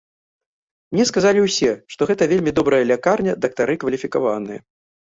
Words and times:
Мне 0.95 1.05
сказалі 1.09 1.43
ўсе, 1.43 1.69
што 1.97 2.09
гэта 2.13 2.31
вельмі 2.33 2.57
добрая 2.63 2.83
лякарня 2.95 3.39
дактары 3.47 3.81
кваліфікаваныя. 3.89 4.69